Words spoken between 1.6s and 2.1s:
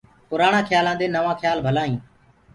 ڀلآ هينٚ۔